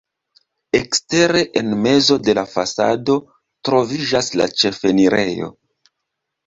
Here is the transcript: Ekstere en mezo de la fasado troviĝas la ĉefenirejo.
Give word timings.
Ekstere 0.77 1.43
en 1.61 1.69
mezo 1.83 2.19
de 2.29 2.35
la 2.39 2.45
fasado 2.55 3.19
troviĝas 3.71 4.35
la 4.43 4.53
ĉefenirejo. 4.63 5.57